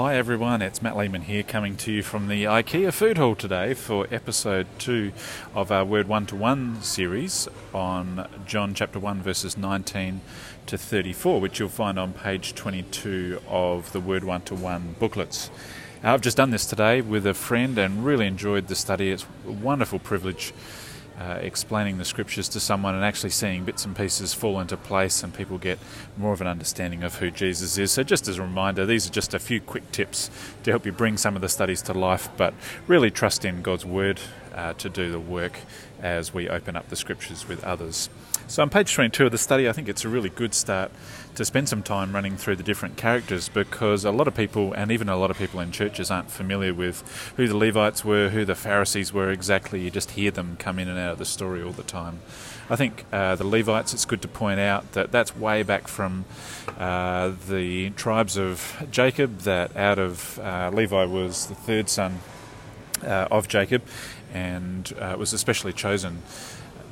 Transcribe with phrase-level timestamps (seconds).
[0.00, 3.74] Hi everyone, it's Matt Lehman here coming to you from the IKEA Food Hall today
[3.74, 5.12] for episode 2
[5.54, 10.22] of our Word 1 to 1 series on John chapter 1 verses 19
[10.64, 15.50] to 34, which you'll find on page 22 of the Word 1 to 1 booklets.
[16.02, 19.10] I've just done this today with a friend and really enjoyed the study.
[19.10, 20.54] It's a wonderful privilege
[21.20, 25.22] uh, explaining the scriptures to someone and actually seeing bits and pieces fall into place
[25.22, 25.78] and people get
[26.16, 27.92] more of an understanding of who Jesus is.
[27.92, 30.30] So, just as a reminder, these are just a few quick tips
[30.62, 32.54] to help you bring some of the studies to life, but
[32.86, 34.20] really trust in God's Word
[34.54, 35.58] uh, to do the work
[36.02, 38.08] as we open up the scriptures with others.
[38.50, 40.90] So, on page 22 of the study, I think it's a really good start
[41.36, 44.90] to spend some time running through the different characters because a lot of people, and
[44.90, 48.44] even a lot of people in churches, aren't familiar with who the Levites were, who
[48.44, 49.80] the Pharisees were exactly.
[49.80, 52.20] You just hear them come in and out of the story all the time.
[52.68, 56.24] I think uh, the Levites, it's good to point out that that's way back from
[56.76, 62.18] uh, the tribes of Jacob, that out of uh, Levi was the third son
[63.04, 63.82] uh, of Jacob
[64.32, 66.22] and uh, was especially chosen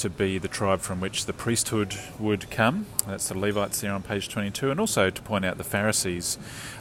[0.00, 2.86] to be the tribe from which the priesthood would come.
[3.06, 4.70] That's the Levites there on page 22.
[4.70, 6.38] And also to point out the Pharisees.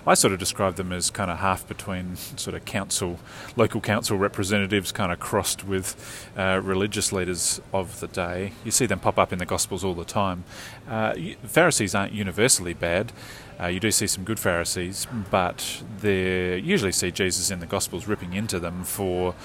[0.07, 3.19] I sort of describe them as kind of half between sort of council,
[3.57, 8.53] local council representatives, kind of crossed with uh, religious leaders of the day.
[8.63, 10.45] You see them pop up in the Gospels all the time.
[10.87, 13.11] Uh, Pharisees aren't universally bad.
[13.59, 18.07] Uh, you do see some good Pharisees, but they usually see Jesus in the Gospels
[18.07, 19.35] ripping into them for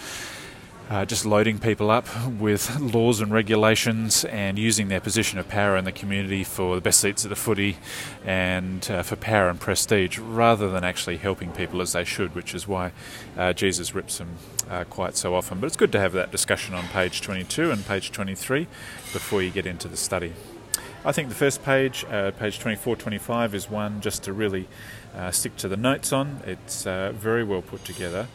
[0.90, 5.76] uh, just loading people up with laws and regulations and using their position of power
[5.76, 7.76] in the community for the best seats at the footy
[8.24, 12.54] and uh, for power and prestige rather than actually helping people as they should, which
[12.54, 12.92] is why
[13.36, 14.36] uh, Jesus rips them
[14.70, 15.58] uh, quite so often.
[15.58, 18.66] But it's good to have that discussion on page 22 and page 23
[19.12, 20.34] before you get into the study.
[21.06, 24.68] I think the first page, uh, page 24 25, is one just to really
[25.14, 26.40] uh, stick to the notes on.
[26.46, 28.28] It's very well put together.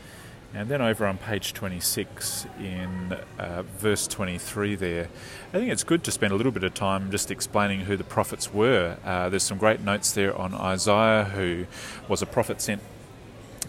[0.54, 5.08] And then over on page 26 in uh, verse 23 there,
[5.54, 8.04] I think it's good to spend a little bit of time just explaining who the
[8.04, 8.98] prophets were.
[9.06, 11.68] Uh, there's some great notes there on Isaiah, who
[12.08, 12.82] was a prophet sent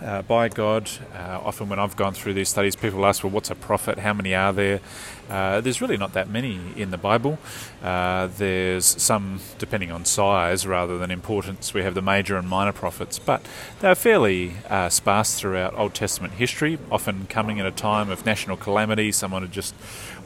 [0.03, 0.91] uh, by God.
[1.15, 3.99] Uh, often, when I've gone through these studies, people ask, Well, what's a prophet?
[3.99, 4.81] How many are there?
[5.29, 7.39] Uh, there's really not that many in the Bible.
[7.83, 12.73] Uh, there's some, depending on size rather than importance, we have the major and minor
[12.73, 13.47] prophets, but
[13.79, 18.57] they're fairly uh, sparse throughout Old Testament history, often coming at a time of national
[18.57, 19.13] calamity.
[19.13, 19.73] Someone had just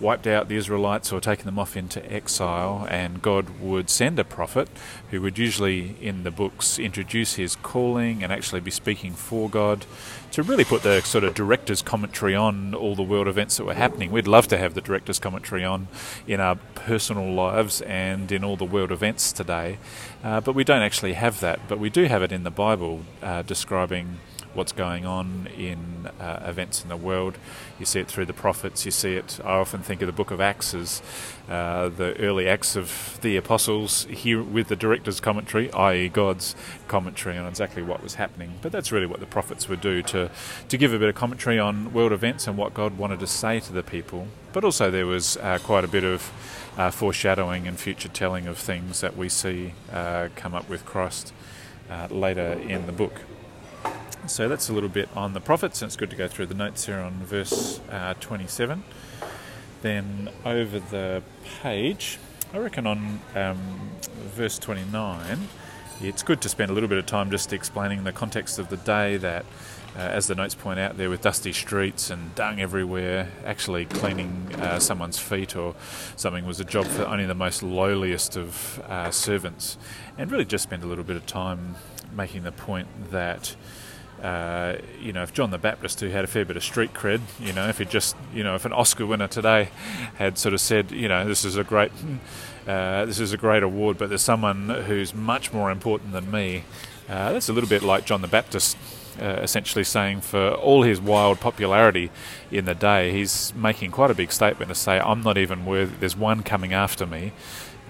[0.01, 4.25] wiped out the Israelites or taken them off into exile, and God would send a
[4.25, 4.69] prophet
[5.11, 9.64] who would usually, in the books, introduce his calling and actually be speaking for God
[10.35, 13.75] to really put the sort of director's commentary on all the world events that were
[13.75, 14.11] happening.
[14.11, 15.87] We'd love to have the director's commentary on
[16.27, 19.79] in our personal lives and in all the world events today,
[20.25, 21.61] uh, but we don't actually have that.
[21.69, 24.19] But we do have it in the Bible uh, describing
[24.55, 27.37] what's going on in uh, events in the world.
[27.79, 28.85] You see it through the prophets.
[28.85, 29.41] You see it.
[29.45, 31.03] I often think of the Book of Acts as
[31.49, 36.55] uh, the early acts of the apostles here with the director's commentary, i.e., God's
[36.89, 38.55] commentary on exactly what was happening.
[38.63, 40.31] But that's really what the prophets would do to
[40.69, 43.61] to give a bit of commentary on world events and what God wanted to say
[43.61, 44.29] to the people.
[44.53, 46.31] But also there was uh, quite a bit of
[46.79, 51.33] uh, foreshadowing and future telling of things that we see uh, come up with Christ
[51.91, 53.21] uh, later in the book.
[54.27, 56.55] So that's a little bit on the prophets, and it's good to go through the
[56.55, 58.83] notes here on verse uh, 27.
[59.83, 61.23] Then over the
[61.63, 62.19] page,
[62.55, 63.91] I reckon on um,
[64.35, 65.49] verse 29,
[66.01, 68.79] it's good to spend a little bit of time just explaining the context of the
[68.79, 69.45] day that,
[69.95, 74.55] uh, as the notes point out there, with dusty streets and dung everywhere, actually cleaning
[74.55, 75.75] uh, someone's feet or
[76.17, 79.77] something was a job for only the most lowliest of uh, servants.
[80.17, 81.75] And really just spend a little bit of time
[82.17, 83.55] making the point that
[84.25, 87.21] uh, you know, if John the Baptist, who had a fair bit of street cred,
[87.39, 89.69] you know, if he just, you know, if an Oscar winner today
[90.15, 91.93] had sort of said, you know, this is a great,
[92.67, 96.65] uh, this is a great award, but there's someone who's much more important than me.
[97.07, 98.79] Uh, that's a little bit like John the Baptist,
[99.21, 102.11] uh, essentially saying for all his wild popularity
[102.51, 105.97] in the day, he's making quite a big statement to say, I'm not even worthy.
[106.01, 107.35] There's one coming after me.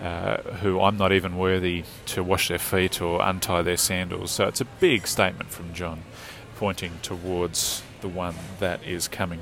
[0.03, 4.33] Uh, who I'm not even worthy to wash their feet or untie their sandals.
[4.33, 6.03] So it's a big statement from John
[6.57, 9.41] pointing towards the one that is coming.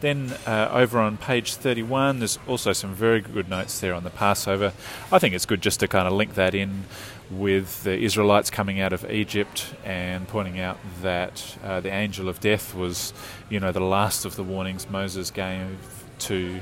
[0.00, 4.10] Then uh, over on page 31, there's also some very good notes there on the
[4.10, 4.72] Passover.
[5.12, 6.84] I think it's good just to kind of link that in
[7.30, 12.40] with the Israelites coming out of Egypt and pointing out that uh, the angel of
[12.40, 13.12] death was,
[13.50, 15.76] you know, the last of the warnings Moses gave
[16.20, 16.60] to.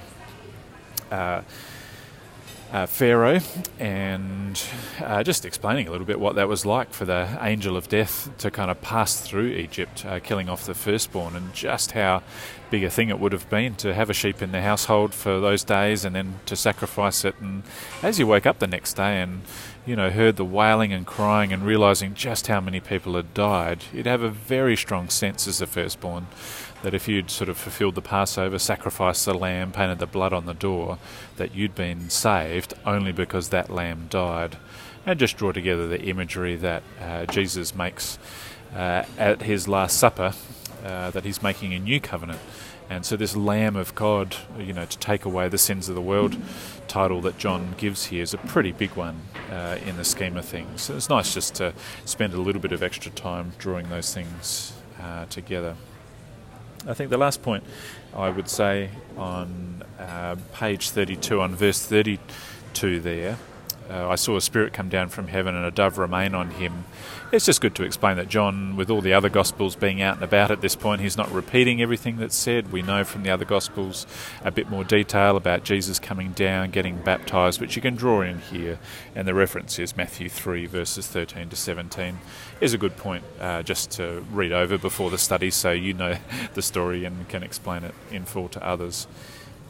[1.12, 1.42] Uh,
[2.72, 3.40] uh, Pharaoh
[3.78, 4.62] and
[5.00, 8.30] uh, just explaining a little bit what that was like for the angel of death
[8.38, 12.22] to kind of pass through Egypt, uh, killing off the firstborn, and just how
[12.70, 15.40] big a thing it would have been to have a sheep in the household for
[15.40, 17.34] those days and then to sacrifice it.
[17.40, 17.62] And
[18.02, 19.42] as you woke up the next day and
[19.86, 23.84] you know heard the wailing and crying and realizing just how many people had died,
[23.92, 26.26] you'd have a very strong sense as a firstborn
[26.82, 30.46] that if you'd sort of fulfilled the Passover, sacrificed the lamb, painted the blood on
[30.46, 30.98] the door,
[31.36, 34.56] that you'd been saved only because that lamb died.
[35.06, 38.18] And just draw together the imagery that uh, Jesus makes
[38.74, 40.34] uh, at his Last Supper,
[40.84, 42.40] uh, that he's making a new covenant.
[42.90, 46.00] And so, this Lamb of God, you know, to take away the sins of the
[46.00, 46.36] world
[46.88, 49.20] title that John gives here is a pretty big one
[49.50, 50.82] uh, in the scheme of things.
[50.82, 54.72] So it's nice just to spend a little bit of extra time drawing those things
[55.00, 55.76] uh, together.
[56.88, 57.64] I think the last point
[58.14, 58.88] I would say
[59.18, 63.36] on uh, page 32, on verse 32 there,
[63.90, 66.84] uh, I saw a spirit come down from heaven and a dove remain on him.
[67.30, 70.24] It's just good to explain that John, with all the other Gospels being out and
[70.24, 72.72] about at this point, he's not repeating everything that's said.
[72.72, 74.06] We know from the other Gospels
[74.42, 78.38] a bit more detail about Jesus coming down, getting baptized, which you can draw in
[78.38, 78.78] here.
[79.14, 82.18] And the reference is Matthew 3, verses 13 to 17.
[82.60, 86.16] Is a good point uh, just to read over before the study so you know
[86.54, 89.06] the story and can explain it in full to others.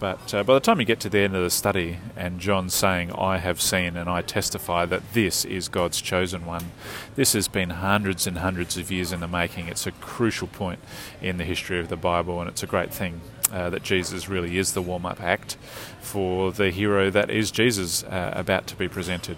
[0.00, 2.74] But uh, by the time you get to the end of the study and John's
[2.74, 6.70] saying, I have seen and I testify that this is God's chosen one,
[7.16, 9.66] this has been hundreds and hundreds of years in the making.
[9.66, 10.78] It's a crucial point
[11.20, 13.20] in the history of the Bible, and it's a great thing
[13.52, 15.56] uh, that Jesus really is the warm up act
[16.00, 19.36] for the hero that is Jesus uh, about to be presented.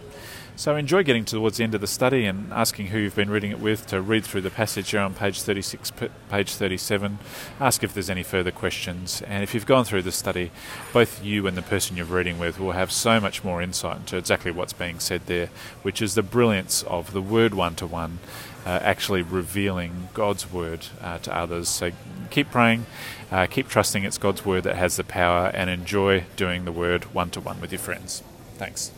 [0.60, 3.50] So enjoy getting towards the end of the study and asking who you've been reading
[3.50, 5.90] it with to read through the passage here on page 36,
[6.28, 7.18] page 37.
[7.58, 9.22] Ask if there's any further questions.
[9.22, 10.50] And if you've gone through the study,
[10.92, 14.18] both you and the person you're reading with will have so much more insight into
[14.18, 15.48] exactly what's being said there,
[15.80, 18.18] which is the brilliance of the word one to one.
[18.66, 21.70] actually revealing God's word uh, to others.
[21.70, 21.92] So
[22.28, 22.84] keep praying,
[23.32, 27.14] uh, keep trusting it's God's word that has the power, and enjoy doing the word
[27.14, 28.22] one to one with your friends.
[28.58, 28.92] Thanks.